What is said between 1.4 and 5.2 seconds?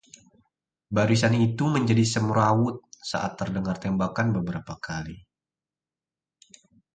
itu menjadi semrawut saat terdengar tembakan beberapa kali